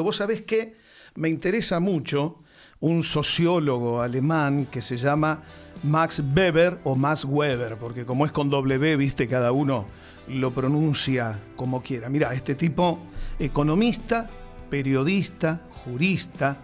[0.00, 0.76] Vos sabés que
[1.16, 2.36] me interesa mucho
[2.78, 5.42] un sociólogo alemán que se llama
[5.82, 9.86] Max Weber o Max Weber, porque como es con W, viste, cada uno
[10.28, 12.08] lo pronuncia como quiera.
[12.08, 13.00] Mira, este tipo,
[13.40, 14.30] economista,
[14.70, 16.58] periodista, jurista,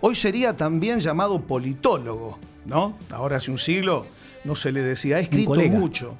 [0.00, 2.98] hoy sería también llamado politólogo, ¿no?
[3.12, 4.06] Ahora hace un siglo
[4.42, 6.18] no se le decía, ha escrito mucho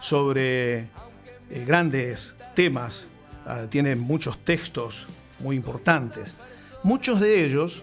[0.00, 0.88] sobre eh,
[1.64, 3.08] grandes temas,
[3.46, 5.06] ah, tiene muchos textos
[5.38, 6.34] muy importantes.
[6.82, 7.82] Muchos de ellos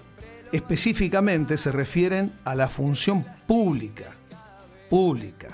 [0.52, 4.12] específicamente se refieren a la función pública,
[4.90, 5.50] pública,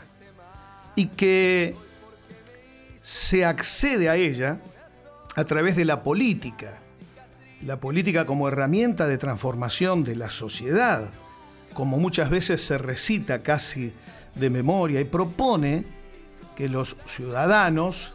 [0.96, 1.76] y que
[3.02, 4.60] se accede a ella
[5.36, 6.80] a través de la política,
[7.66, 11.10] la política como herramienta de transformación de la sociedad,
[11.74, 13.94] como muchas veces se recita casi
[14.36, 15.86] de memoria, y propone
[16.56, 18.14] que los ciudadanos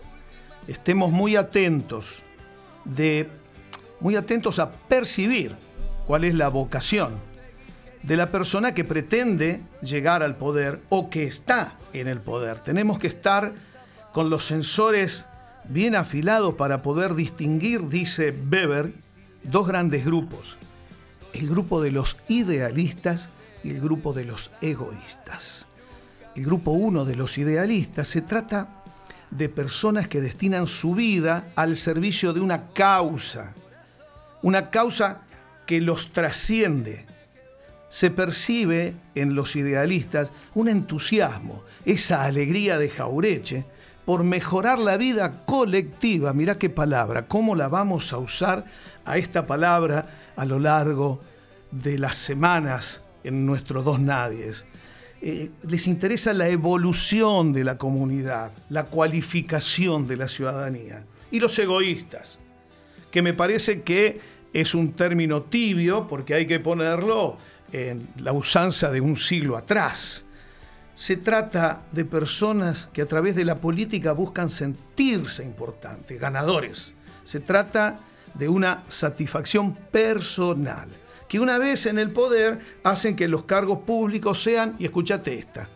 [0.69, 2.23] estemos muy atentos
[2.85, 3.29] de
[4.01, 5.57] muy atentos a percibir
[6.07, 7.15] cuál es la vocación
[8.03, 12.61] de la persona que pretende llegar al poder o que está en el poder.
[12.61, 13.53] Tenemos que estar
[14.13, 15.27] con los sensores
[15.69, 18.93] bien afilados para poder distinguir, dice Weber,
[19.43, 20.57] dos grandes grupos.
[21.33, 23.31] El grupo de los idealistas
[23.65, 25.67] y el grupo de los egoístas.
[26.37, 28.85] El grupo uno de los idealistas se trata
[29.31, 33.55] de personas que destinan su vida al servicio de una causa,
[34.43, 35.23] una causa
[35.67, 37.07] que los trasciende.
[37.89, 43.65] Se percibe en los idealistas un entusiasmo, esa alegría de Jaureche
[44.05, 46.33] por mejorar la vida colectiva.
[46.33, 48.65] Mirá qué palabra, cómo la vamos a usar
[49.05, 51.21] a esta palabra a lo largo
[51.71, 54.65] de las semanas en nuestros dos nadies.
[55.21, 61.05] Eh, les interesa la evolución de la comunidad, la cualificación de la ciudadanía.
[61.31, 62.41] Y los egoístas,
[63.11, 64.21] que me parece que
[64.53, 67.39] es un término tibio porque hay que ponerlo
[67.73, 70.25] en la usanza de un siglo atrás.
[70.95, 76.95] Se trata de personas que a través de la política buscan sentirse importantes, ganadores.
[77.25, 78.01] Se trata
[78.33, 80.89] de una satisfacción personal,
[81.29, 85.69] que una vez en el poder hacen que los cargos públicos sean, y escúchate esta,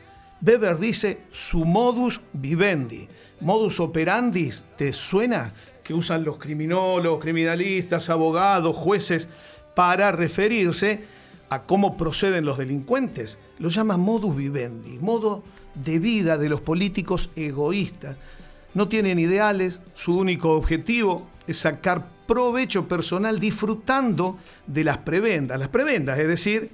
[0.45, 3.09] Weber dice su modus vivendi.
[3.41, 5.53] Modus operandi, ¿te suena?
[5.91, 9.29] que usan los criminólogos, criminalistas, abogados, jueces,
[9.75, 11.03] para referirse
[11.49, 13.41] a cómo proceden los delincuentes.
[13.59, 15.43] Lo llama modus vivendi, modo
[15.75, 18.17] de vida de los políticos egoístas.
[18.73, 25.59] No tienen ideales, su único objetivo es sacar provecho personal disfrutando de las prebendas.
[25.59, 26.71] Las prebendas, es decir,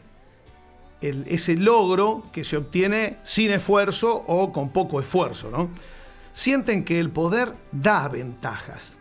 [1.00, 5.50] ese logro que se obtiene sin esfuerzo o con poco esfuerzo.
[5.50, 5.70] ¿no?
[6.36, 8.98] sienten que el poder da ventajas.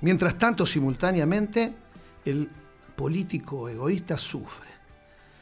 [0.00, 1.72] Mientras tanto, simultáneamente,
[2.24, 2.50] el
[2.96, 4.66] político egoísta sufre,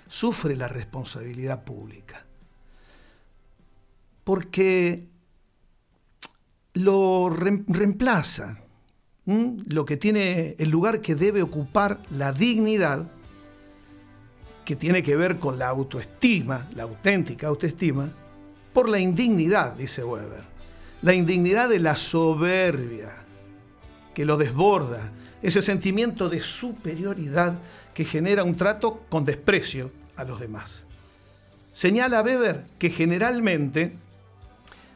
[0.07, 2.27] sufre la responsabilidad pública,
[4.23, 5.09] porque
[6.75, 8.61] lo reemplaza
[9.25, 13.11] lo que tiene el lugar que debe ocupar la dignidad,
[14.65, 18.11] que tiene que ver con la autoestima, la auténtica autoestima,
[18.73, 20.55] por la indignidad, dice Weber
[21.05, 23.11] la indignidad de la soberbia
[24.15, 27.59] que lo desborda, ese sentimiento de superioridad
[27.93, 30.87] que genera un trato con desprecio a los demás.
[31.75, 33.93] Señala Weber que generalmente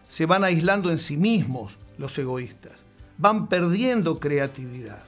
[0.08, 2.86] se van aislando en sí mismos los egoístas,
[3.18, 5.02] van perdiendo creatividad,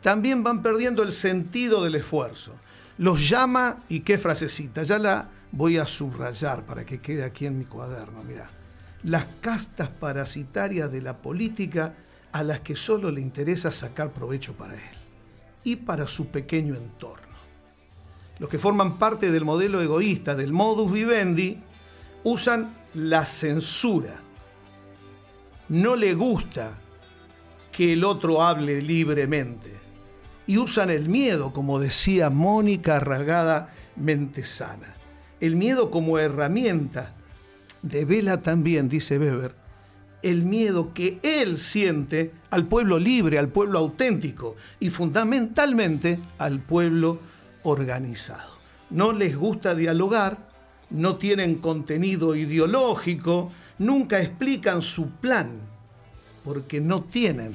[0.00, 2.54] también van perdiendo el sentido del esfuerzo.
[3.00, 7.58] Los llama, y qué frasecita, ya la voy a subrayar para que quede aquí en
[7.58, 8.48] mi cuaderno, mirá
[9.02, 11.94] las castas parasitarias de la política
[12.32, 14.98] a las que solo le interesa sacar provecho para él
[15.64, 17.26] y para su pequeño entorno.
[18.38, 21.58] Los que forman parte del modelo egoísta, del modus vivendi,
[22.24, 24.14] usan la censura.
[25.68, 26.78] No le gusta
[27.70, 29.78] que el otro hable libremente.
[30.50, 34.96] Y usan el miedo, como decía Mónica Arragada Mentesana.
[35.38, 37.14] El miedo como herramienta
[37.82, 39.54] devela también, dice Weber,
[40.24, 47.20] el miedo que él siente al pueblo libre, al pueblo auténtico y fundamentalmente al pueblo
[47.62, 48.58] organizado.
[48.90, 50.48] No les gusta dialogar,
[50.90, 55.60] no tienen contenido ideológico, nunca explican su plan,
[56.42, 57.54] porque no tienen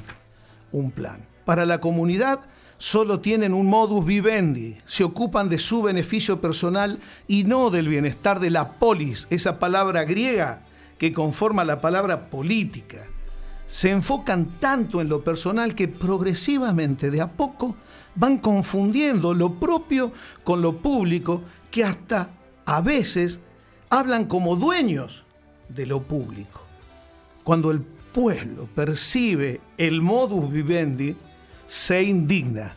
[0.72, 1.26] un plan.
[1.44, 2.40] Para la comunidad
[2.86, 8.40] solo tienen un modus vivendi, se ocupan de su beneficio personal y no del bienestar
[8.40, 10.62] de la polis, esa palabra griega
[11.00, 13.08] que conforma la palabra política.
[13.66, 17.76] Se enfocan tanto en lo personal que progresivamente, de a poco,
[18.14, 20.12] van confundiendo lo propio
[20.44, 21.42] con lo público,
[21.72, 22.30] que hasta
[22.66, 23.40] a veces
[23.90, 25.24] hablan como dueños
[25.70, 26.62] de lo público.
[27.44, 31.16] Cuando el pueblo percibe el modus vivendi,
[31.66, 32.76] se indigna,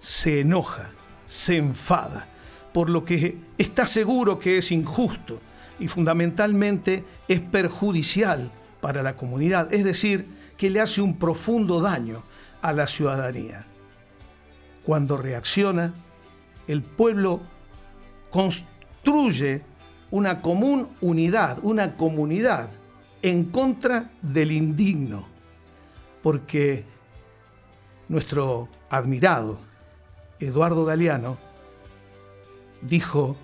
[0.00, 0.90] se enoja,
[1.26, 2.28] se enfada,
[2.72, 5.40] por lo que está seguro que es injusto
[5.78, 8.50] y fundamentalmente es perjudicial
[8.80, 12.22] para la comunidad, es decir, que le hace un profundo daño
[12.62, 13.66] a la ciudadanía.
[14.84, 15.94] Cuando reacciona,
[16.66, 17.40] el pueblo
[18.30, 19.62] construye
[20.10, 22.70] una común unidad, una comunidad
[23.22, 25.26] en contra del indigno,
[26.22, 26.84] porque
[28.08, 29.58] nuestro admirado
[30.38, 31.38] Eduardo Galeano
[32.82, 33.36] dijo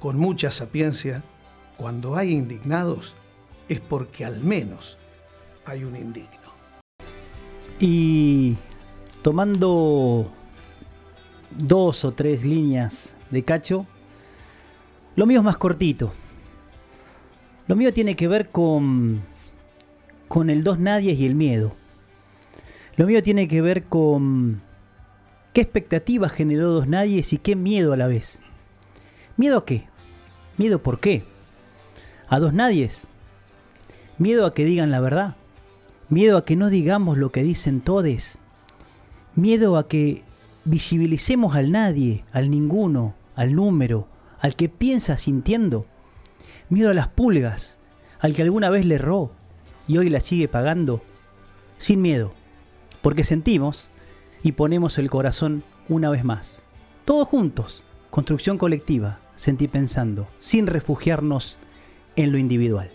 [0.00, 1.22] con mucha sapiencia,
[1.76, 3.14] cuando hay indignados
[3.68, 4.98] es porque al menos
[5.64, 6.30] hay un indigno.
[7.80, 8.56] Y
[9.22, 10.30] tomando
[11.50, 13.86] dos o tres líneas de cacho,
[15.16, 16.12] lo mío es más cortito.
[17.66, 19.22] Lo mío tiene que ver con,
[20.28, 21.72] con el dos nadies y el miedo.
[22.96, 24.62] Lo mío tiene que ver con
[25.52, 28.40] qué expectativas generó dos nadies y qué miedo a la vez.
[29.36, 29.88] ¿Miedo a qué?
[30.58, 31.24] ¿Miedo por qué?
[32.28, 33.08] ¿A dos nadies?
[34.16, 35.34] ¿Miedo a que digan la verdad?
[36.08, 38.38] ¿Miedo a que no digamos lo que dicen todes?
[39.34, 40.22] ¿Miedo a que
[40.64, 44.06] visibilicemos al nadie, al ninguno, al número,
[44.38, 45.86] al que piensa sintiendo?
[46.68, 47.78] ¿Miedo a las pulgas,
[48.20, 49.32] al que alguna vez le erró
[49.88, 51.02] y hoy la sigue pagando?
[51.78, 52.32] Sin miedo,
[53.04, 53.90] porque sentimos
[54.42, 56.62] y ponemos el corazón una vez más.
[57.04, 61.58] Todos juntos, construcción colectiva, sentí pensando, sin refugiarnos
[62.16, 62.90] en lo individual.